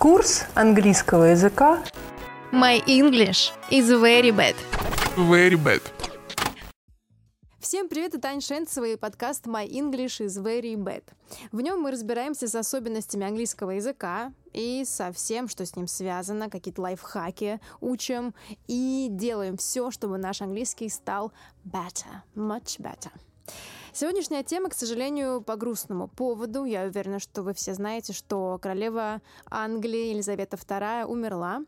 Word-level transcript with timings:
Курс 0.00 0.44
английского 0.54 1.24
языка 1.24 1.84
My 2.52 2.82
English 2.86 3.52
is 3.70 3.90
very 3.90 4.34
bad. 4.34 4.56
Very 5.14 5.62
bad. 5.62 5.82
Всем 7.58 7.86
привет, 7.86 8.14
это 8.14 8.28
Аня 8.28 8.40
Шенцева 8.40 8.86
и 8.86 8.96
подкаст 8.96 9.46
My 9.46 9.68
English 9.68 10.24
is 10.24 10.42
very 10.42 10.74
bad. 10.74 11.02
В 11.52 11.60
нем 11.60 11.80
мы 11.82 11.90
разбираемся 11.90 12.48
с 12.48 12.54
особенностями 12.54 13.26
английского 13.26 13.72
языка 13.72 14.32
и 14.54 14.86
со 14.86 15.12
всем, 15.12 15.48
что 15.48 15.66
с 15.66 15.76
ним 15.76 15.86
связано, 15.86 16.48
какие-то 16.48 16.80
лайфхаки 16.80 17.60
учим 17.82 18.34
и 18.68 19.08
делаем 19.10 19.58
все, 19.58 19.90
чтобы 19.90 20.16
наш 20.16 20.40
английский 20.40 20.88
стал 20.88 21.30
better, 21.62 22.22
much 22.34 22.80
better. 22.80 23.10
Сегодняшняя 23.92 24.44
тема, 24.44 24.68
к 24.68 24.74
сожалению, 24.74 25.42
по 25.42 25.56
грустному 25.56 26.06
поводу. 26.06 26.64
Я 26.64 26.84
уверена, 26.84 27.18
что 27.18 27.42
вы 27.42 27.54
все 27.54 27.74
знаете, 27.74 28.12
что 28.12 28.56
королева 28.62 29.20
Англии 29.50 30.10
Елизавета 30.10 30.56
II 30.56 31.06
умерла. 31.06 31.62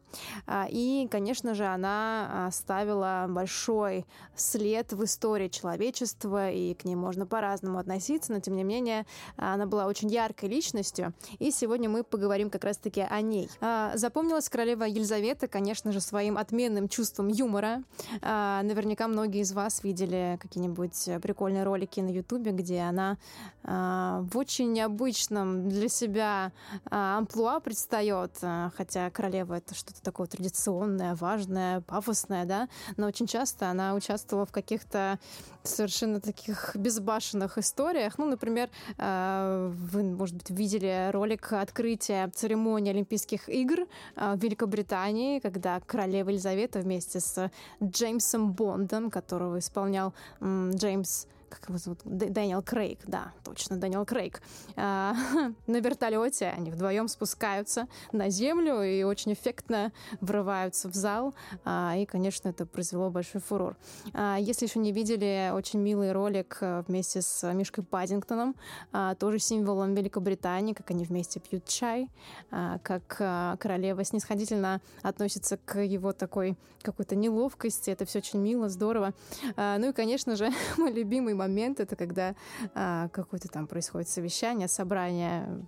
А, 0.46 0.68
и, 0.70 1.08
конечно 1.10 1.54
же, 1.54 1.64
она 1.64 2.46
оставила 2.46 3.26
большой 3.28 4.06
след 4.36 4.92
в 4.92 5.02
истории 5.02 5.48
человечества, 5.48 6.48
и 6.48 6.74
к 6.74 6.84
ней 6.84 6.94
можно 6.94 7.26
по-разному 7.26 7.78
относиться, 7.78 8.32
но, 8.32 8.38
тем 8.38 8.54
не 8.54 8.62
менее, 8.62 9.04
она 9.36 9.66
была 9.66 9.86
очень 9.86 10.08
яркой 10.08 10.48
личностью. 10.48 11.14
И 11.40 11.50
сегодня 11.50 11.88
мы 11.88 12.04
поговорим 12.04 12.50
как 12.50 12.62
раз-таки 12.62 13.00
о 13.00 13.20
ней. 13.20 13.50
А, 13.60 13.96
запомнилась 13.96 14.48
королева 14.48 14.84
Елизавета, 14.84 15.48
конечно 15.48 15.90
же, 15.90 16.00
своим 16.00 16.38
отменным 16.38 16.88
чувством 16.88 17.26
юмора. 17.26 17.82
А, 18.20 18.62
наверняка 18.62 19.08
многие 19.08 19.40
из 19.40 19.52
вас 19.52 19.82
видели 19.82 20.38
какие-нибудь 20.40 21.20
прикольные 21.20 21.64
ролики 21.64 21.98
на 21.98 22.11
Ютубе, 22.12 22.52
где 22.52 22.80
она 22.80 23.18
э, 23.64 24.24
в 24.30 24.36
очень 24.36 24.72
необычном 24.72 25.68
для 25.68 25.88
себя 25.88 26.52
э, 26.72 26.78
амплуа 26.90 27.60
предстает, 27.60 28.32
э, 28.42 28.70
хотя 28.76 29.10
королева 29.10 29.54
это 29.54 29.74
что-то 29.74 30.02
такое 30.02 30.26
традиционное, 30.26 31.14
важное, 31.14 31.80
пафосное, 31.80 32.44
да, 32.44 32.68
но 32.96 33.06
очень 33.06 33.26
часто 33.26 33.68
она 33.68 33.94
участвовала 33.94 34.46
в 34.46 34.52
каких-то 34.52 35.18
совершенно 35.62 36.20
таких 36.20 36.74
безбашенных 36.76 37.58
историях. 37.58 38.18
Ну, 38.18 38.26
например, 38.26 38.70
э, 38.98 39.72
вы, 39.72 40.02
может 40.02 40.36
быть, 40.36 40.50
видели 40.50 41.10
ролик 41.12 41.52
открытия 41.52 42.28
церемонии 42.34 42.90
Олимпийских 42.90 43.48
игр 43.48 43.86
э, 44.16 44.34
в 44.34 44.38
Великобритании, 44.42 45.38
когда 45.38 45.80
королева 45.80 46.30
Елизавета 46.30 46.80
вместе 46.80 47.20
с 47.20 47.50
Джеймсом 47.82 48.52
Бондом, 48.52 49.10
которого 49.10 49.58
исполнял 49.58 50.14
Джеймс 50.40 51.26
как 51.52 51.68
его 51.68 51.78
зовут? 51.78 52.00
Дэниел 52.04 52.62
Крейг, 52.62 53.00
да, 53.06 53.32
точно, 53.44 53.76
Дэниел 53.76 54.04
Крейг. 54.04 54.40
А, 54.76 55.14
на 55.66 55.80
вертолете 55.80 56.48
они 56.56 56.70
вдвоем 56.70 57.08
спускаются 57.08 57.88
на 58.12 58.30
землю 58.30 58.82
и 58.82 59.02
очень 59.02 59.32
эффектно 59.34 59.92
врываются 60.20 60.88
в 60.88 60.94
зал. 60.94 61.34
А, 61.64 61.94
и, 61.96 62.06
конечно, 62.06 62.48
это 62.48 62.66
произвело 62.66 63.10
большой 63.10 63.40
фурор. 63.40 63.76
А, 64.14 64.36
если 64.38 64.66
еще 64.66 64.78
не 64.78 64.92
видели, 64.92 65.50
очень 65.54 65.80
милый 65.80 66.12
ролик 66.12 66.58
э, 66.60 66.84
вместе 66.86 67.22
с 67.22 67.52
Мишкой 67.52 67.84
Паддингтоном, 67.84 68.56
а, 68.92 69.14
тоже 69.14 69.38
символом 69.38 69.94
Великобритании, 69.94 70.72
как 70.72 70.90
они 70.90 71.04
вместе 71.04 71.40
пьют 71.40 71.66
чай, 71.66 72.08
а, 72.50 72.78
как 72.78 73.16
а, 73.20 73.56
королева 73.56 74.04
снисходительно 74.04 74.80
относится 75.02 75.58
к 75.58 75.80
его 75.80 76.12
такой 76.12 76.56
какой-то 76.82 77.14
неловкости. 77.14 77.90
Это 77.90 78.04
все 78.04 78.18
очень 78.18 78.40
мило, 78.40 78.68
здорово. 78.68 79.14
А, 79.56 79.78
ну 79.78 79.90
и, 79.90 79.92
конечно 79.92 80.36
же, 80.36 80.50
мой 80.76 80.92
любимый 80.92 81.34
момент 81.42 81.80
это 81.80 81.96
когда 81.96 82.34
а, 82.74 83.08
какое-то 83.08 83.48
там 83.48 83.66
происходит 83.66 84.08
совещание, 84.08 84.68
собрание 84.68 85.66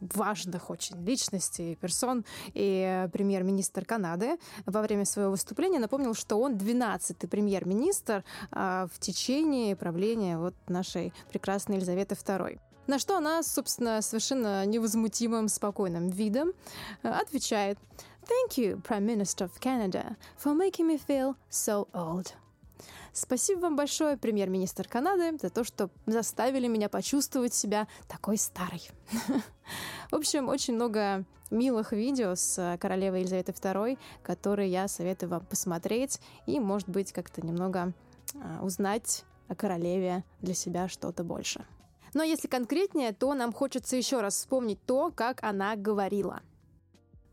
важных 0.00 0.70
очень 0.70 1.02
личностей, 1.04 1.76
персон. 1.76 2.24
И 2.54 3.08
премьер-министр 3.12 3.84
Канады 3.84 4.38
во 4.66 4.82
время 4.82 5.04
своего 5.04 5.30
выступления 5.30 5.78
напомнил, 5.78 6.14
что 6.14 6.36
он 6.36 6.56
12-й 6.56 7.28
премьер-министр 7.28 8.24
а, 8.50 8.86
в 8.92 8.98
течение 8.98 9.76
правления 9.76 10.38
вот 10.38 10.54
нашей 10.68 11.12
прекрасной 11.30 11.76
Елизаветы 11.76 12.14
II. 12.14 12.60
На 12.86 12.98
что 12.98 13.16
она, 13.16 13.42
собственно, 13.42 14.00
совершенно 14.00 14.64
невозмутимым, 14.64 15.48
спокойным 15.48 16.08
видом 16.08 16.52
а, 17.02 17.20
отвечает 17.20 17.78
«Thank 18.22 18.58
you, 18.58 18.82
Prime 18.82 19.06
Minister 19.06 19.48
of 19.48 19.60
Canada, 19.60 20.16
for 20.42 20.54
making 20.54 20.86
me 20.88 20.98
feel 20.98 21.36
so 21.50 21.88
old». 21.92 22.32
Спасибо 23.12 23.60
вам 23.60 23.76
большое, 23.76 24.16
премьер-министр 24.16 24.86
Канады, 24.88 25.38
за 25.40 25.50
то, 25.50 25.64
что 25.64 25.90
заставили 26.06 26.66
меня 26.66 26.88
почувствовать 26.88 27.54
себя 27.54 27.88
такой 28.08 28.36
старой. 28.36 28.82
В 30.10 30.14
общем, 30.14 30.48
очень 30.48 30.74
много 30.74 31.24
милых 31.50 31.92
видео 31.92 32.34
с 32.34 32.76
королевой 32.80 33.20
Елизаветой 33.20 33.54
II, 33.54 33.98
которые 34.22 34.70
я 34.70 34.88
советую 34.88 35.30
вам 35.30 35.46
посмотреть 35.46 36.20
и, 36.46 36.60
может 36.60 36.88
быть, 36.88 37.12
как-то 37.12 37.40
немного 37.40 37.92
а, 38.34 38.62
узнать 38.62 39.24
о 39.48 39.54
королеве 39.54 40.24
для 40.40 40.54
себя 40.54 40.88
что-то 40.88 41.24
больше. 41.24 41.64
Но 42.14 42.22
если 42.22 42.48
конкретнее, 42.48 43.12
то 43.12 43.32
нам 43.34 43.52
хочется 43.52 43.96
еще 43.96 44.20
раз 44.20 44.34
вспомнить 44.34 44.84
то, 44.84 45.10
как 45.14 45.42
она 45.42 45.76
говорила– 45.76 46.40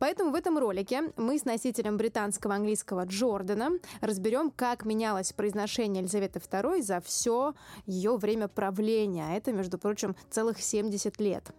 Поэтому 0.04 0.32
в 0.32 0.36
этом 0.36 0.58
ролике 0.58 1.14
мы 1.16 1.40
с 1.40 1.46
носителем 1.46 1.96
британского 1.96 2.56
английского 2.56 3.06
Джордана 3.06 3.70
разберем, 4.02 4.52
как 4.52 4.84
менялось 4.84 5.32
произношение 5.32 6.02
Елизаветы 6.02 6.40
II 6.40 6.82
за 6.82 7.00
все 7.00 7.54
ее 7.86 8.18
время 8.18 8.50
правления. 8.50 9.28
А 9.30 9.38
это, 9.38 9.54
между 9.54 9.78
прочим, 9.78 10.18
целых 10.30 10.62
70 10.62 11.22
лет. 11.22 11.54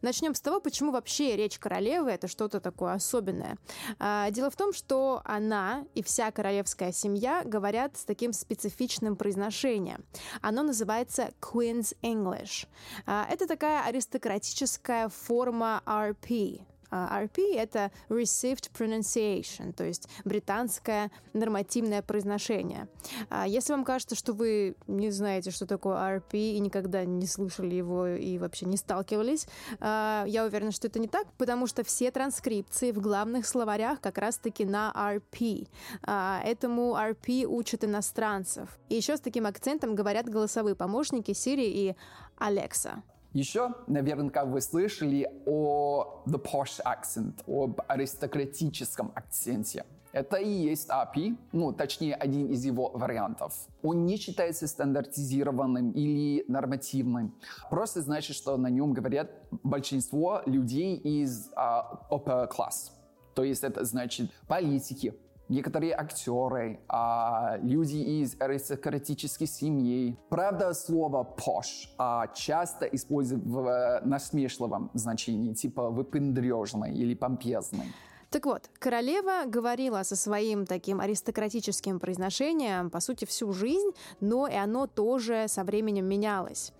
Начнем 0.00 0.34
с 0.34 0.40
того, 0.40 0.60
почему 0.60 0.90
вообще 0.90 1.36
речь 1.36 1.60
королевы 1.60 2.10
это 2.10 2.26
что-то 2.26 2.58
такое 2.58 2.94
особенное. 2.94 3.56
А, 4.00 4.28
дело 4.32 4.50
в 4.50 4.56
том, 4.56 4.72
что 4.72 5.22
она 5.24 5.84
и 5.94 6.02
вся 6.02 6.32
королевская 6.32 6.90
семья 6.90 7.44
говорят 7.44 7.96
с 7.96 8.04
таким 8.04 8.32
специфичным 8.32 9.14
произношением. 9.14 10.04
Оно 10.40 10.64
называется 10.64 11.30
Queen's 11.40 11.96
English. 12.02 12.66
А, 13.06 13.24
это 13.30 13.46
такая 13.46 13.84
аристократическая 13.84 15.08
форма 15.08 15.80
RP, 15.86 16.62
RP— 16.92 17.54
это 17.56 17.90
Received 18.08 18.70
Pronunciation, 18.72 19.72
то 19.72 19.84
есть 19.84 20.08
британское 20.24 21.10
нормативное 21.32 22.02
произношение. 22.02 22.88
А, 23.30 23.46
если 23.46 23.72
вам 23.72 23.84
кажется, 23.84 24.14
что 24.14 24.32
вы 24.32 24.76
не 24.86 25.10
знаете, 25.10 25.50
что 25.50 25.66
такое 25.66 25.96
RP, 25.96 26.34
и 26.34 26.60
никогда 26.60 27.04
не 27.04 27.26
слышали 27.26 27.74
его 27.74 28.06
и 28.06 28.38
вообще 28.38 28.66
не 28.66 28.76
сталкивались, 28.76 29.46
а, 29.80 30.24
я 30.26 30.44
уверена, 30.44 30.72
что 30.72 30.88
это 30.88 30.98
не 30.98 31.08
так, 31.08 31.26
потому 31.38 31.66
что 31.66 31.84
все 31.84 32.10
транскрипции 32.10 32.92
в 32.92 33.00
главных 33.00 33.46
словарях 33.46 34.00
как 34.00 34.18
раз-таки 34.18 34.64
на 34.64 34.92
RP. 34.94 35.68
Этому 36.02 36.96
RP 36.96 37.44
учат 37.46 37.84
иностранцев. 37.84 38.78
И 38.88 38.94
еще 38.94 39.16
с 39.16 39.20
таким 39.20 39.46
акцентом 39.46 39.94
говорят 39.94 40.28
голосовые 40.28 40.74
помощники 40.74 41.30
Siri 41.30 41.66
и 41.66 41.96
Alexa. 42.38 43.02
Еще, 43.32 43.74
наверняка, 43.86 44.44
вы 44.44 44.60
слышали 44.60 45.26
о 45.46 46.22
the 46.26 46.38
posh 46.42 46.80
accent, 46.84 47.42
об 47.46 47.80
аристократическом 47.88 49.10
акценте. 49.14 49.84
Это 50.12 50.36
и 50.36 50.50
есть 50.50 50.90
API, 50.90 51.38
ну, 51.52 51.72
точнее, 51.72 52.14
один 52.14 52.48
из 52.48 52.62
его 52.66 52.90
вариантов. 52.90 53.54
Он 53.82 54.04
не 54.04 54.18
считается 54.18 54.66
стандартизированным 54.66 55.92
или 55.92 56.44
нормативным. 56.48 57.34
Просто 57.70 58.02
значит, 58.02 58.36
что 58.36 58.58
на 58.58 58.68
нем 58.68 58.92
говорят 58.92 59.30
большинство 59.62 60.42
людей 60.44 60.96
из 60.96 61.50
uh, 61.52 61.98
upper 62.10 62.46
class. 62.50 62.90
То 63.34 63.44
есть 63.44 63.64
это 63.64 63.84
значит 63.84 64.30
политики, 64.46 65.14
некоторые 65.52 65.94
актеры, 65.94 66.80
а, 66.88 67.58
люди 67.62 67.96
из 67.96 68.40
аристократических 68.40 69.48
семей. 69.48 70.18
Правда, 70.28 70.72
слово 70.74 71.28
posh 71.36 71.88
а, 71.98 72.26
часто 72.28 72.86
используют 72.86 73.44
в 73.44 73.66
э, 73.66 74.00
насмешливом 74.04 74.90
значении, 74.94 75.52
типа 75.52 75.90
выпендрежный 75.90 76.94
или 76.94 77.14
помпезный. 77.14 77.86
Так 78.32 78.46
вот, 78.46 78.70
королева 78.78 79.44
говорила 79.44 80.02
со 80.04 80.16
своим 80.16 80.64
таким 80.64 81.02
аристократическим 81.02 82.00
произношением, 82.00 82.88
по 82.88 82.98
сути, 82.98 83.26
всю 83.26 83.52
жизнь, 83.52 83.90
но 84.20 84.46
и 84.46 84.54
оно 84.54 84.86
тоже 84.86 85.44
со 85.48 85.64
временем 85.64 86.06
менялось. 86.06 86.72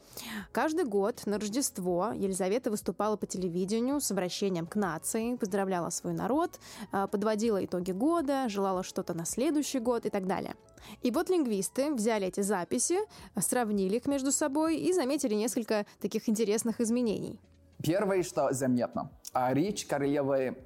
Каждый 0.50 0.86
год 0.86 1.20
на 1.26 1.38
Рождество 1.38 2.12
Елизавета 2.14 2.70
выступала 2.70 3.16
по 3.16 3.26
телевидению 3.26 4.00
с 4.00 4.10
обращением 4.10 4.66
к 4.66 4.76
нации, 4.76 5.36
поздравляла 5.36 5.90
свой 5.90 6.14
народ, 6.14 6.58
а, 6.90 7.06
подводила 7.06 7.62
итоги 7.62 7.92
года, 7.92 8.48
желала 8.48 8.82
что-то 8.82 9.12
на 9.12 9.26
следующий 9.26 9.78
год 9.78 10.06
и 10.06 10.10
так 10.10 10.26
далее. 10.26 10.54
И 11.02 11.10
вот 11.10 11.28
лингвисты 11.28 11.92
взяли 11.92 12.28
эти 12.28 12.40
записи, 12.40 12.96
сравнили 13.38 13.96
их 13.96 14.06
между 14.06 14.32
собой 14.32 14.78
и 14.78 14.90
заметили 14.94 15.34
несколько 15.34 15.84
таких 16.00 16.30
интересных 16.30 16.80
изменений. 16.80 17.38
Первое, 17.82 18.22
что 18.22 18.52
заметно, 18.52 19.10
а 19.34 19.52
речь 19.52 19.84
королевы 19.84 20.56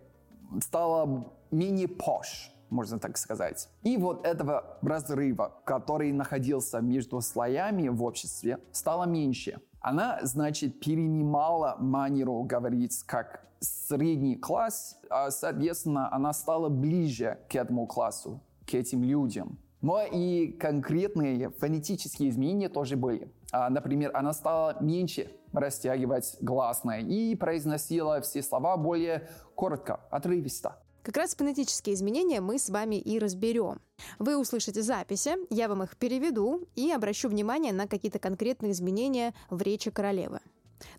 стала 0.61 1.33
мини-пош, 1.51 2.53
можно 2.71 2.99
так 2.99 3.19
сказать. 3.19 3.69
И 3.83 3.97
вот 3.97 4.27
этого 4.27 4.79
разрыва, 4.83 5.61
который 5.65 6.13
находился 6.13 6.81
между 6.81 7.21
слоями 7.21 7.89
в 7.89 8.03
обществе, 8.03 8.59
стало 8.73 9.05
меньше. 9.05 9.61
Она, 9.81 10.19
значит, 10.23 10.81
перенимала 10.81 11.77
манеру 11.79 12.43
говорить 12.43 13.03
как 13.05 13.47
средний 13.61 14.37
класс, 14.37 14.99
а, 15.11 15.31
соответственно, 15.31 16.13
она 16.13 16.33
стала 16.33 16.69
ближе 16.69 17.39
к 17.49 17.55
этому 17.55 17.87
классу, 17.87 18.41
к 18.67 18.75
этим 18.75 19.05
людям. 19.05 19.59
Но 19.83 20.03
и 20.03 20.53
конкретные 20.53 21.51
фонетические 21.51 22.31
изменения 22.31 22.69
тоже 22.69 22.97
были. 22.97 23.31
А, 23.53 23.71
например, 23.71 24.11
она 24.15 24.33
стала 24.33 24.77
меньше 24.81 25.31
растягивать 25.53 26.37
гласные 26.41 27.03
и 27.03 27.35
произносила 27.37 28.21
все 28.21 28.43
слова 28.43 28.77
более 28.77 29.29
коротко, 29.55 30.01
отрывисто. 30.11 30.77
Как 31.03 31.17
раз 31.19 31.37
фонетические 31.37 31.95
изменения 31.95 32.41
мы 32.41 32.59
с 32.59 32.69
вами 32.69 32.97
и 32.97 33.21
разберем. 33.21 33.81
Вы 34.19 34.37
услышите 34.37 34.83
записи, 34.83 35.37
я 35.51 35.69
вам 35.69 35.85
их 35.85 35.97
переведу 35.97 36.69
и 36.75 36.91
обращу 36.91 37.29
внимание 37.29 37.73
на 37.73 37.87
какие-то 37.87 38.19
конкретные 38.19 38.73
изменения 38.73 39.33
в 39.49 39.63
речи 39.63 39.93
королевы. 39.93 40.41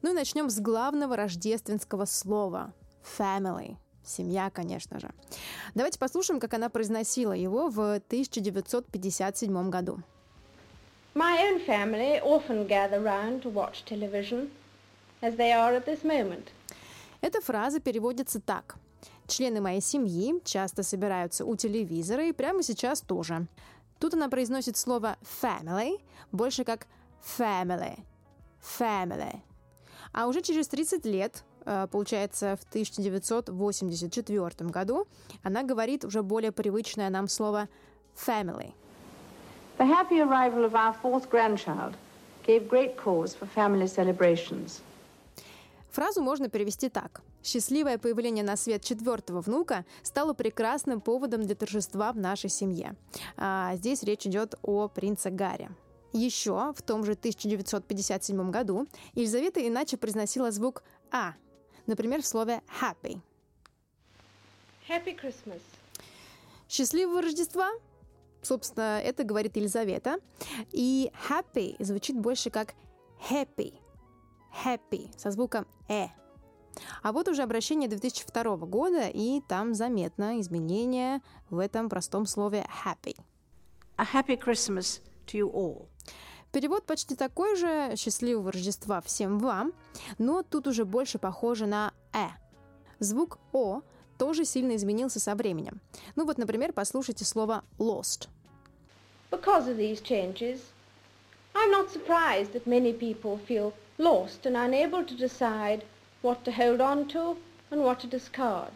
Ну 0.02 0.12
и 0.12 0.16
начнем 0.16 0.50
с 0.50 0.60
главного 0.60 1.18
рождественского 1.18 2.06
слова– 2.06 2.74
family. 3.18 3.76
Семья, 4.08 4.50
конечно 4.50 5.00
же. 5.00 5.10
Давайте 5.76 6.00
послушаем, 6.00 6.40
как 6.40 6.54
она 6.54 6.70
произносила 6.70 7.34
его 7.34 7.70
в 7.70 7.80
1957 7.80 9.70
году. 9.70 10.00
My 11.14 11.40
own 11.42 11.66
family 11.66 12.22
often 12.24 12.68
gather 12.68 13.02
round 13.04 13.42
to 13.44 13.52
watch 13.52 13.84
television, 13.86 14.50
as 15.22 15.36
they 15.36 15.52
are 15.52 15.76
at 15.76 15.86
this 15.86 16.04
moment. 16.04 16.48
Эта 17.22 17.42
фраза 17.42 17.80
переводится 17.80 18.40
так– 18.40 18.78
Члены 19.28 19.60
моей 19.60 19.82
семьи 19.82 20.42
часто 20.46 20.84
собираются 20.84 21.44
у 21.44 21.56
телевизора 21.58 22.28
и 22.28 22.32
прямо 22.32 22.64
сейчас 22.64 23.02
тоже. 23.02 23.48
Тут 24.00 24.14
она 24.14 24.30
произносит 24.30 24.78
слово 24.78 25.18
family 25.42 26.00
больше 26.32 26.64
как 26.64 26.88
family. 27.38 28.00
Family. 28.80 29.42
А 30.14 30.28
уже 30.28 30.42
через 30.42 30.70
30 30.70 31.06
лет, 31.06 31.44
получается, 31.92 32.56
в 32.56 32.64
1984 32.70 34.70
году, 34.70 35.08
она 35.44 35.64
говорит 35.64 36.06
уже 36.06 36.24
более 36.24 36.52
привычное 36.52 37.10
нам 37.10 37.28
слово 37.28 37.68
family. 38.16 38.74
The 39.78 39.86
happy 39.86 40.20
arrival 40.20 40.66
of 40.66 40.74
our 40.74 40.96
fourth 41.04 41.30
grandchild 41.30 41.94
gave 42.46 42.68
great 42.68 42.96
cause 42.96 43.38
for 43.38 43.48
family 43.56 43.88
celebrations. 43.88 44.82
Фразу 45.92 46.22
можно 46.22 46.50
перевести 46.50 46.90
так. 46.90 47.22
Счастливое 47.44 47.98
появление 47.98 48.44
на 48.44 48.56
свет 48.56 48.84
четвертого 48.84 49.42
внука 49.42 49.86
стало 50.04 50.34
прекрасным 50.34 51.02
поводом 51.02 51.44
для 51.44 51.56
торжества 51.56 52.12
в 52.12 52.18
нашей 52.18 52.50
семье. 52.50 52.96
А 53.38 53.76
здесь 53.76 54.04
речь 54.04 54.28
идет 54.28 54.56
о 54.62 54.88
принце 54.88 55.30
Гарри. 55.30 55.70
Еще 56.14 56.74
в 56.76 56.82
том 56.82 57.04
же 57.04 57.14
1957 57.14 58.52
году 58.52 58.88
Елизавета 59.14 59.68
иначе 59.68 59.98
произносила 59.98 60.52
звук 60.52 60.84
«а», 61.12 61.34
например, 61.88 62.22
в 62.22 62.28
слове 62.28 62.62
«happy». 62.82 63.20
Happy 64.88 65.20
Christmas. 65.20 65.62
Счастливого 66.70 67.22
Рождества! 67.22 67.70
Собственно, 68.42 69.02
это 69.02 69.24
говорит 69.24 69.58
Елизавета. 69.58 70.20
И 70.72 71.12
happy 71.30 71.76
звучит 71.84 72.18
больше 72.18 72.50
как 72.50 72.74
happy. 73.30 73.74
Happy 74.64 75.10
со 75.18 75.32
звуком 75.32 75.66
«э». 75.90 76.08
А 77.02 77.12
вот 77.12 77.28
уже 77.28 77.42
обращение 77.42 77.90
2002 77.90 78.58
года, 78.68 79.08
и 79.08 79.42
там 79.48 79.74
заметно 79.74 80.40
изменение 80.40 81.22
в 81.50 81.60
этом 81.60 81.90
простом 81.90 82.26
слове 82.26 82.66
happy. 82.86 83.16
A 83.98 84.06
happy 84.06 84.40
Christmas 84.40 85.02
to 85.26 85.40
you 85.40 85.52
all. 85.52 85.88
Перевод 86.58 86.88
почти 86.88 87.16
такой 87.16 87.56
же 87.56 87.94
«Счастливого 87.96 88.52
Рождества 88.52 89.00
всем 89.02 89.38
вам», 89.38 89.74
но 90.18 90.42
тут 90.42 90.66
уже 90.66 90.86
больше 90.86 91.20
похоже 91.20 91.68
на 91.68 91.94
«э». 92.14 92.30
Звук 92.98 93.38
«о» 93.54 93.84
тоже 94.18 94.44
сильно 94.44 94.76
изменился 94.76 95.20
со 95.20 95.36
временем. 95.36 95.80
Ну 96.16 96.26
вот, 96.26 96.40
например, 96.40 96.74
послушайте 96.74 97.26
слово 97.26 97.64
«lost». 97.78 98.28
Because 99.30 99.68
of 99.68 99.78
these 99.78 100.02
changes, 100.02 100.62
I'm 101.54 101.70
not 101.70 101.92
surprised 101.92 102.54
that 102.54 102.66
many 102.66 102.92
people 102.92 103.38
feel 103.48 103.72
lost 104.00 104.48
and 104.48 104.56
unable 104.56 105.06
to 105.06 105.16
decide 105.16 105.84
what 106.24 106.44
to 106.44 106.52
hold 106.52 106.82
on 106.82 107.08
to 107.10 107.38
and 107.70 107.84
what 107.84 108.00
to 108.00 108.10
discard. 108.10 108.72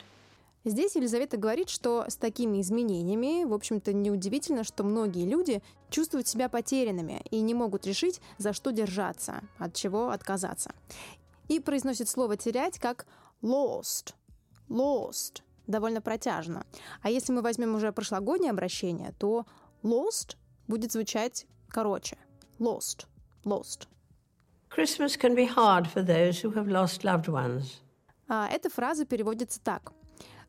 Здесь 0.63 0.95
Елизавета 0.95 1.37
говорит, 1.37 1.69
что 1.69 2.05
с 2.07 2.15
такими 2.15 2.61
изменениями, 2.61 3.45
в 3.45 3.53
общем-то, 3.53 3.93
неудивительно, 3.93 4.63
что 4.63 4.83
многие 4.83 5.25
люди 5.25 5.63
чувствуют 5.89 6.27
себя 6.27 6.49
потерянными 6.49 7.23
и 7.31 7.41
не 7.41 7.55
могут 7.55 7.87
решить, 7.87 8.21
за 8.37 8.53
что 8.53 8.71
держаться, 8.71 9.41
от 9.57 9.73
чего 9.73 10.11
отказаться. 10.11 10.71
И 11.47 11.59
произносит 11.59 12.09
слово 12.09 12.37
«терять» 12.37 12.77
как 12.77 13.07
«lost». 13.41 14.13
«Lost» 14.69 15.41
довольно 15.65 15.99
протяжно. 15.99 16.63
А 17.01 17.09
если 17.09 17.33
мы 17.33 17.41
возьмем 17.41 17.73
уже 17.73 17.91
прошлогоднее 17.91 18.51
обращение, 18.51 19.13
то 19.17 19.47
«lost» 19.81 20.37
будет 20.67 20.91
звучать 20.91 21.47
короче. 21.69 22.17
«Lost». 22.59 23.07
«Lost». 23.45 23.87
Christmas 24.69 25.17
can 25.19 25.35
be 25.35 25.47
hard 25.47 25.87
for 25.91 26.05
those 26.05 26.41
who 26.43 26.53
have 26.53 26.67
lost 26.67 27.01
loved 27.01 27.27
ones. 27.27 27.81
А 28.27 28.47
эта 28.47 28.69
фраза 28.69 29.05
переводится 29.05 29.59
так. 29.59 29.91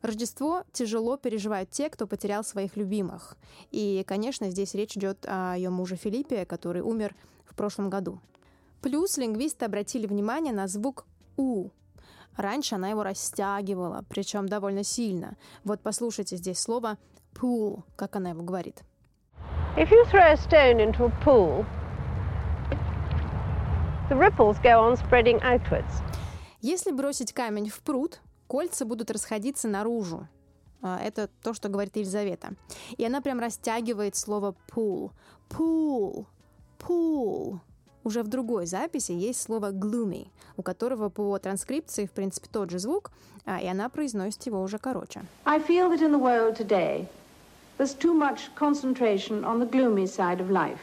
Рождество 0.03 0.65
тяжело 0.73 1.15
переживают 1.15 1.69
те, 1.69 1.89
кто 1.89 2.05
потерял 2.07 2.43
своих 2.43 2.75
любимых. 2.75 3.37
И, 3.71 4.03
конечно, 4.05 4.49
здесь 4.49 4.73
речь 4.75 4.97
идет 4.97 5.25
о 5.25 5.55
ее 5.55 5.69
муже 5.69 5.95
Филиппе, 5.95 6.45
который 6.45 6.81
умер 6.81 7.15
в 7.45 7.55
прошлом 7.55 7.89
году. 7.89 8.19
Плюс 8.81 9.17
лингвисты 9.17 9.63
обратили 9.63 10.05
внимание 10.05 10.53
на 10.53 10.67
звук 10.67 11.05
«у». 11.37 11.69
Раньше 12.35 12.75
она 12.75 12.89
его 12.89 13.01
растягивала, 13.03 14.03
причем 14.09 14.49
довольно 14.49 14.83
сильно. 14.83 15.37
Вот 15.63 15.79
послушайте 15.79 16.35
здесь 16.35 16.59
слово 16.59 16.97
«pool», 17.33 17.83
как 17.95 18.17
она 18.17 18.31
его 18.31 18.43
говорит. 18.43 18.83
If 19.77 19.89
you 19.89 20.03
throw 20.11 20.33
a 20.33 20.35
stone 20.35 20.79
into 20.79 21.05
a 21.05 21.13
pool, 21.23 21.65
the 24.09 24.17
ripples 24.17 24.61
go 24.61 24.81
on 24.81 24.97
spreading 24.97 25.39
outwards. 25.41 26.03
Если 26.59 26.91
бросить 26.91 27.31
камень 27.31 27.69
в 27.69 27.79
пруд, 27.81 28.19
кольца 28.47 28.85
будут 28.85 29.11
расходиться 29.11 29.67
наружу. 29.67 30.27
А, 30.81 30.99
Это 30.99 31.29
то, 31.41 31.53
что 31.53 31.69
говорит 31.69 31.95
Елизавета. 31.95 32.55
И 32.97 33.05
она 33.05 33.21
прям 33.21 33.39
растягивает 33.39 34.15
слово 34.15 34.55
pool. 34.69 35.11
Pool. 35.49 36.25
Pool. 36.79 37.59
Уже 38.03 38.21
в 38.21 38.27
другой 38.27 38.65
записи 38.65 39.13
есть 39.13 39.41
слово 39.41 39.71
gloomy, 39.71 40.27
у 40.57 40.61
которого 40.61 41.07
по 41.09 41.37
транскрипции, 41.39 42.05
в 42.05 42.11
принципе, 42.11 42.49
тот 42.51 42.69
же 42.69 42.79
звук, 42.79 43.11
а, 43.45 43.61
и 43.61 43.67
она 43.67 43.87
произносит 43.87 44.45
его 44.45 44.61
уже 44.61 44.77
короче. 44.77 45.21
I 45.45 45.59
feel 45.59 45.89
that 45.89 46.01
in 46.01 46.11
the 46.11 46.19
world 46.19 46.57
today, 46.57 47.07
there's 47.77 47.97
too 47.97 48.13
much 48.13 48.53
concentration 48.59 49.45
on 49.45 49.59
the 49.59 49.69
gloomy 49.69 50.05
side 50.05 50.41
of 50.41 50.49
life, 50.49 50.81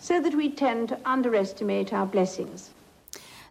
so 0.00 0.20
that 0.20 0.34
we 0.34 0.50
tend 0.50 0.88
to 0.88 0.98
underestimate 1.04 1.92
our 1.92 2.10
blessings. 2.10 2.70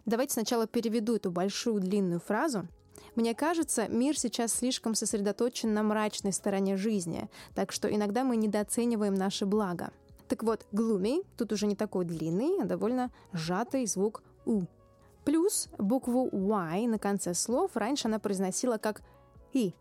Давайте 0.04 0.34
сначала 0.34 0.66
переведу 0.66 1.16
эту 1.16 1.30
большую 1.30 1.80
длинную 1.80 2.20
фразу. 2.20 2.66
Мне 3.14 3.34
кажется, 3.34 3.86
мир 3.88 4.18
сейчас 4.18 4.52
слишком 4.52 4.94
сосредоточен 4.94 5.72
на 5.72 5.82
мрачной 5.82 6.32
стороне 6.32 6.76
жизни, 6.76 7.28
так 7.54 7.70
что 7.70 7.92
иногда 7.92 8.24
мы 8.24 8.36
недооцениваем 8.36 9.14
наше 9.14 9.46
благо. 9.46 9.90
Так 10.28 10.42
вот, 10.42 10.66
gloomy 10.72 11.24
тут 11.36 11.52
уже 11.52 11.66
не 11.66 11.76
такой 11.76 12.04
длинный, 12.04 12.62
а 12.62 12.64
довольно 12.64 13.10
сжатый 13.32 13.86
звук 13.86 14.22
«у». 14.46 14.62
Плюс 15.24 15.68
букву 15.78 16.28
Y 16.32 16.86
на 16.86 16.98
конце 16.98 17.34
слов 17.34 17.76
раньше 17.76 18.08
она 18.08 18.18
произносила 18.18 18.78
как 18.78 19.02
«и». 19.52 19.74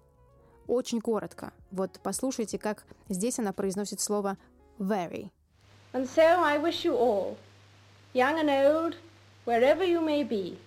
Очень 0.67 1.01
коротко. 1.01 1.51
Вот 1.71 1.99
послушайте, 2.03 2.59
как 2.59 2.85
здесь 3.09 3.39
она 3.39 3.51
произносит 3.51 3.99
слово 3.99 4.37
«very». 4.79 5.31
And 5.93 6.07
so 6.07 6.41
I 6.43 6.59
wish 6.59 6.85
you 6.85 6.95
all, 6.95 7.35
young 8.13 8.39
and 8.39 8.49
old, 8.49 8.95
wherever 9.45 9.83
you 9.83 10.01
may 10.01 10.23
be, 10.27 10.57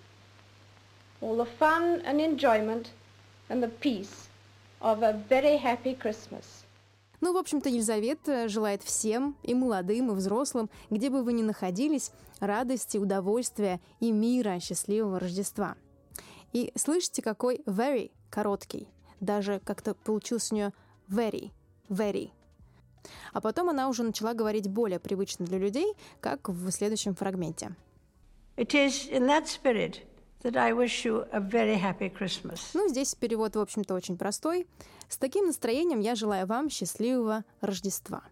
all 1.21 1.37
the 1.37 1.47
fun 1.59 2.01
and 2.05 2.19
enjoyment 2.19 2.91
and 3.49 3.61
the 3.61 3.69
peace 3.81 4.29
of 4.81 5.01
a 5.03 5.13
very 5.29 5.57
happy 5.57 5.95
Christmas. 5.95 6.65
Ну, 7.19 7.33
в 7.33 7.37
общем-то, 7.37 7.67
Елизавета 7.69 8.47
желает 8.47 8.83
всем, 8.83 9.35
и 9.41 9.55
молодым, 9.55 10.11
и 10.11 10.15
взрослым, 10.15 10.69
где 10.91 11.09
бы 11.09 11.23
вы 11.23 11.33
ни 11.33 11.41
находились, 11.41 12.11
радости, 12.39 12.97
удовольствия 12.97 13.79
и 13.99 14.11
мира 14.11 14.59
счастливого 14.59 15.19
Рождества. 15.19 15.75
И 16.53 16.71
слышите, 16.75 17.23
какой 17.23 17.57
very 17.65 18.11
короткий. 18.29 18.87
Даже 19.19 19.59
как-то 19.65 19.95
получился 19.95 20.53
у 20.53 20.57
нее 20.57 20.73
very, 21.09 21.51
very. 21.89 22.29
А 23.33 23.41
потом 23.41 23.69
она 23.69 23.89
уже 23.89 24.03
начала 24.03 24.35
говорить 24.35 24.69
более 24.69 24.99
привычно 24.99 25.45
для 25.45 25.57
людей, 25.57 25.93
как 26.19 26.49
в 26.49 26.69
следующем 26.71 27.15
фрагменте. 27.15 27.75
It 28.57 28.73
is 28.73 29.09
in 29.11 29.25
that 29.27 29.47
spirit 29.47 30.01
Ну, 32.73 32.87
здесь 32.89 33.15
перевод, 33.15 33.55
в 33.55 33.59
общем-то, 33.59 33.93
очень 33.93 34.17
простой. 34.17 34.67
С 35.09 35.17
таким 35.17 35.47
настроением 35.47 35.99
я 35.99 36.15
желаю 36.15 36.47
вам 36.47 36.69
счастливого 36.69 37.43
Рождества. 37.61 38.23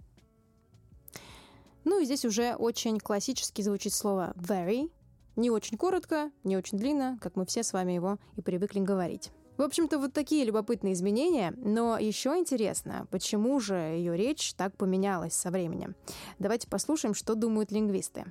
Ну 1.83 2.01
и 2.01 2.05
здесь 2.05 2.25
уже 2.25 2.55
очень 2.55 2.99
классически 2.99 3.61
звучит 3.61 3.93
слово 3.93 4.33
very, 4.35 4.91
Не 5.35 5.51
очень 5.51 5.77
коротко, 5.77 6.31
не 6.43 6.55
очень 6.57 6.77
длинно, 6.77 7.19
как 7.21 7.35
мы 7.35 7.45
все 7.45 7.63
с 7.63 7.73
вами 7.73 7.91
его 7.91 8.17
и 8.37 8.41
привыкли 8.41 8.79
говорить. 8.79 9.31
В 9.57 9.61
общем-то, 9.61 9.99
вот 9.99 10.11
такие 10.11 10.43
любопытные 10.43 10.93
изменения, 10.93 11.53
но 11.57 11.97
еще 11.97 12.37
интересно, 12.37 13.07
почему 13.11 13.59
же 13.59 13.75
ее 13.75 14.17
речь 14.17 14.53
так 14.53 14.75
поменялась 14.75 15.33
со 15.33 15.49
временем. 15.49 15.95
Давайте 16.39 16.67
послушаем, 16.67 17.13
что 17.13 17.35
думают 17.35 17.71
лингвисты. 17.71 18.25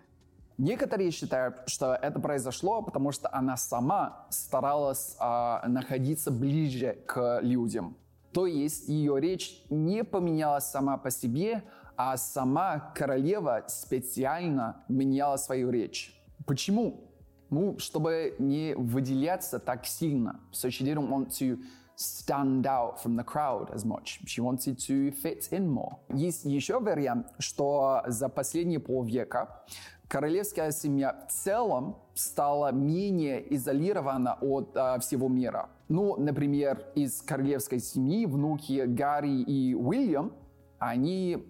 Некоторые 0.56 1.10
считают, 1.10 1.62
что 1.66 1.94
это 1.94 2.20
произошло, 2.20 2.80
потому 2.82 3.10
что 3.10 3.28
она 3.32 3.56
сама 3.56 4.26
старалась 4.30 5.16
а, 5.18 5.66
находиться 5.66 6.30
ближе 6.30 6.98
к 7.06 7.40
людям. 7.42 7.96
То 8.32 8.46
есть 8.46 8.88
ее 8.88 9.20
речь 9.20 9.62
не 9.70 10.04
поменялась 10.04 10.66
сама 10.66 10.96
по 10.96 11.10
себе, 11.10 11.62
а 11.96 12.16
сама 12.16 12.92
королева 12.94 13.64
специально 13.68 14.84
меняла 14.88 15.36
свою 15.36 15.70
речь. 15.70 16.20
Почему? 16.46 17.10
Ну, 17.50 17.78
чтобы 17.78 18.34
не 18.38 18.74
выделяться 18.74 19.58
так 19.58 19.86
сильно. 19.86 20.40
So 20.52 20.68
she 20.68 20.84
didn't 20.84 21.08
want 21.08 21.30
to 21.38 21.58
stand 21.96 22.66
out 22.66 23.00
from 23.00 23.16
the 23.16 23.22
crowd 23.22 23.70
as 23.72 23.84
much. 23.84 24.20
She 24.26 24.40
wanted 24.40 24.78
to 24.88 25.12
fit 25.12 25.48
in 25.52 25.68
more. 25.68 25.98
Есть 26.12 26.44
еще 26.44 26.80
вариант, 26.80 27.28
что 27.38 28.02
за 28.06 28.28
последние 28.28 28.80
полвека 28.80 29.64
королевская 30.08 30.70
семья 30.70 31.26
в 31.28 31.32
целом 31.32 31.96
стала 32.14 32.72
менее 32.72 33.54
изолирована 33.54 34.38
от 34.40 34.76
э, 34.76 34.98
всего 35.00 35.28
мира. 35.28 35.68
Ну, 35.88 36.16
например, 36.16 36.86
из 36.94 37.22
королевской 37.22 37.80
семьи 37.80 38.26
внуки 38.26 38.84
Гарри 38.86 39.42
и 39.42 39.74
Уильям 39.74 40.32
они 40.78 41.46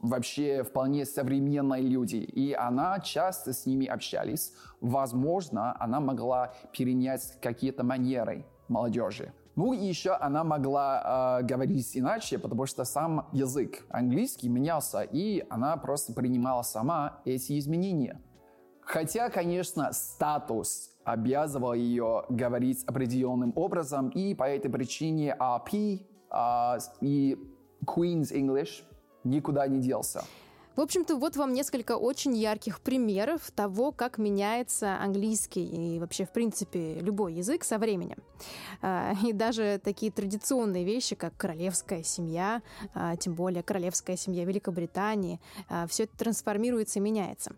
вообще 0.00 0.62
вполне 0.62 1.04
современные 1.04 1.82
люди, 1.82 2.16
и 2.16 2.52
она 2.52 3.00
часто 3.00 3.52
с 3.52 3.66
ними 3.66 3.86
общались. 3.86 4.52
Возможно, 4.80 5.76
она 5.80 6.00
могла 6.00 6.54
перенять 6.72 7.38
какие-то 7.40 7.82
манеры 7.82 8.44
молодежи. 8.68 9.32
Ну 9.56 9.72
и 9.72 9.84
еще 9.84 10.12
она 10.12 10.44
могла 10.44 11.40
э, 11.40 11.44
говорить 11.44 11.96
иначе, 11.96 12.38
потому 12.38 12.66
что 12.66 12.84
сам 12.84 13.28
язык 13.32 13.84
английский 13.90 14.48
менялся, 14.48 15.00
и 15.02 15.44
она 15.50 15.76
просто 15.76 16.12
принимала 16.12 16.62
сама 16.62 17.20
эти 17.24 17.58
изменения. 17.58 18.20
Хотя, 18.80 19.28
конечно, 19.30 19.92
статус 19.92 20.90
обязывал 21.04 21.74
ее 21.74 22.24
говорить 22.28 22.84
определенным 22.84 23.52
образом, 23.56 24.10
и 24.10 24.34
по 24.34 24.44
этой 24.44 24.70
причине 24.70 25.36
RP 25.38 26.06
э, 26.30 26.78
и 27.00 27.36
Queen's 27.84 28.32
English 28.32 28.84
никуда 29.24 29.66
не 29.66 29.80
делся. 29.80 30.22
В 30.78 30.80
общем-то, 30.80 31.16
вот 31.16 31.34
вам 31.34 31.54
несколько 31.54 31.96
очень 31.96 32.36
ярких 32.36 32.80
примеров 32.80 33.50
того, 33.50 33.90
как 33.90 34.16
меняется 34.16 34.96
английский 35.02 35.66
и 35.66 35.98
вообще, 35.98 36.24
в 36.24 36.30
принципе, 36.30 37.00
любой 37.00 37.34
язык 37.34 37.64
со 37.64 37.78
временем. 37.78 38.18
А, 38.80 39.12
и 39.26 39.32
даже 39.32 39.80
такие 39.82 40.12
традиционные 40.12 40.84
вещи, 40.84 41.16
как 41.16 41.36
королевская 41.36 42.04
семья, 42.04 42.62
а, 42.94 43.16
тем 43.16 43.34
более 43.34 43.64
королевская 43.64 44.16
семья 44.16 44.44
Великобритании, 44.44 45.40
а, 45.68 45.88
все 45.88 46.04
это 46.04 46.16
трансформируется 46.16 47.00
и 47.00 47.02
меняется. 47.02 47.56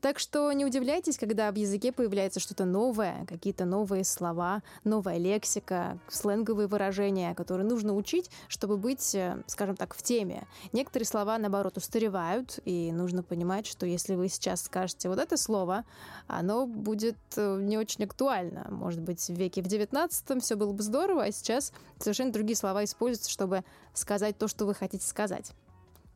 Так 0.00 0.18
что 0.18 0.50
не 0.52 0.64
удивляйтесь, 0.64 1.18
когда 1.18 1.50
в 1.50 1.56
языке 1.56 1.92
появляется 1.92 2.40
что-то 2.40 2.64
новое, 2.64 3.24
какие-то 3.26 3.64
новые 3.64 4.04
слова, 4.04 4.62
новая 4.84 5.18
лексика, 5.18 5.98
сленговые 6.08 6.68
выражения, 6.68 7.34
которые 7.34 7.66
нужно 7.66 7.94
учить, 7.94 8.30
чтобы 8.48 8.76
быть, 8.76 9.14
э, 9.14 9.42
скажем 9.46 9.76
так, 9.76 9.94
в 9.94 10.02
теме. 10.02 10.46
Некоторые 10.72 11.06
слова, 11.06 11.38
наоборот, 11.38 11.76
устаревают, 11.76 12.60
и 12.64 12.92
нужно 12.92 13.22
понимать, 13.22 13.66
что 13.66 13.86
если 13.86 14.14
вы 14.14 14.28
сейчас 14.28 14.62
скажете 14.62 15.08
вот 15.08 15.18
это 15.18 15.36
слово, 15.36 15.84
оно 16.26 16.66
будет 16.66 17.16
э, 17.36 17.58
не 17.60 17.78
очень 17.78 18.04
актуально. 18.04 18.66
Может 18.70 19.00
быть, 19.00 19.20
в 19.20 19.34
веке 19.34 19.62
в 19.62 19.66
19 19.66 20.42
все 20.42 20.56
было 20.56 20.72
бы 20.72 20.82
здорово, 20.82 21.24
а 21.24 21.32
сейчас 21.32 21.72
совершенно 21.98 22.32
другие 22.32 22.56
слова 22.56 22.84
используются, 22.84 23.30
чтобы 23.30 23.64
сказать 23.94 24.38
то, 24.38 24.48
что 24.48 24.66
вы 24.66 24.74
хотите 24.74 25.06
сказать. 25.06 25.52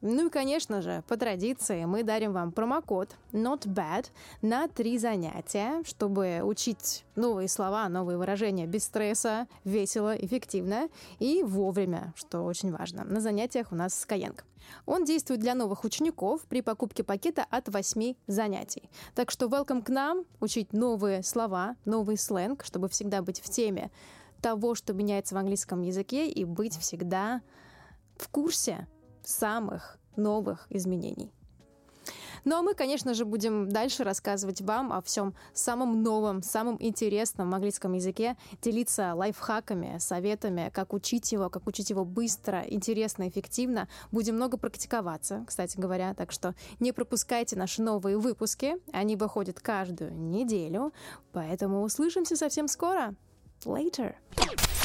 Ну 0.02 0.26
и, 0.26 0.30
конечно 0.30 0.82
же, 0.82 1.04
по 1.06 1.16
традиции 1.16 1.84
мы 1.84 2.02
дарим 2.02 2.32
вам 2.32 2.50
промокод 2.50 3.14
Not 3.30 3.68
Bad 3.68 4.06
на 4.42 4.66
три 4.66 4.98
занятия, 4.98 5.80
чтобы 5.84 6.40
учить 6.42 7.04
новые 7.14 7.46
слова, 7.46 7.88
новые 7.88 8.18
выражения 8.18 8.66
без 8.66 8.82
стресса, 8.82 9.46
весело, 9.62 10.16
эффективно 10.16 10.88
и 11.20 11.44
вовремя, 11.44 12.12
что 12.16 12.42
очень 12.42 12.72
важно. 12.72 13.04
На 13.04 13.20
занятиях 13.20 13.70
у 13.70 13.76
нас 13.76 13.92
Skyeng. 14.04 14.40
Он 14.86 15.04
действует 15.04 15.40
для 15.40 15.54
новых 15.54 15.84
учеников 15.84 16.42
при 16.48 16.62
покупке 16.62 17.04
пакета 17.04 17.46
от 17.48 17.68
8 17.68 18.14
занятий. 18.26 18.90
Так 19.14 19.30
что 19.30 19.46
welcome 19.46 19.84
к 19.84 19.88
нам, 19.88 20.24
учить 20.40 20.72
новые 20.72 21.22
слова, 21.22 21.76
новый 21.84 22.18
сленг, 22.18 22.64
чтобы 22.64 22.88
всегда 22.88 23.22
быть 23.22 23.40
в 23.40 23.48
теме 23.48 23.92
того, 24.40 24.74
что 24.74 24.94
меняется 24.94 25.36
в 25.36 25.38
английском 25.38 25.82
языке 25.82 26.28
и 26.28 26.44
быть 26.44 26.76
всегда 26.76 27.40
в 28.16 28.28
курсе 28.28 28.88
самых 29.24 29.98
новых 30.16 30.66
изменений. 30.70 31.32
Ну 32.44 32.56
а 32.56 32.62
мы, 32.62 32.74
конечно 32.74 33.14
же, 33.14 33.24
будем 33.24 33.68
дальше 33.68 34.02
рассказывать 34.02 34.60
вам 34.62 34.92
о 34.92 35.00
всем 35.00 35.34
самом 35.52 36.02
новом, 36.02 36.42
самом 36.42 36.76
интересном 36.80 37.50
в 37.50 37.54
английском 37.54 37.92
языке, 37.92 38.36
делиться 38.60 39.14
лайфхаками, 39.14 39.98
советами, 39.98 40.70
как 40.74 40.92
учить 40.92 41.30
его, 41.30 41.48
как 41.50 41.68
учить 41.68 41.90
его 41.90 42.04
быстро, 42.04 42.64
интересно, 42.66 43.28
эффективно. 43.28 43.88
Будем 44.10 44.34
много 44.34 44.56
практиковаться, 44.56 45.44
кстати 45.46 45.78
говоря, 45.78 46.14
так 46.14 46.32
что 46.32 46.54
не 46.80 46.90
пропускайте 46.92 47.54
наши 47.56 47.80
новые 47.80 48.18
выпуски. 48.18 48.74
Они 48.92 49.14
выходят 49.14 49.60
каждую 49.60 50.12
неделю, 50.12 50.92
поэтому 51.32 51.82
услышимся 51.82 52.36
совсем 52.36 52.66
скоро. 52.66 53.14
Later! 53.64 54.14